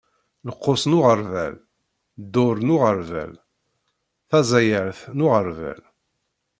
Lqus 0.49 0.83
n 0.89 0.97
uɣerbal, 0.99 1.55
dduṛ 2.21 2.57
n 2.61 2.73
uɣerbal, 2.75 3.33
tazayeṛt 4.29 4.99
n 5.17 5.23
uɣerbal. 5.25 5.81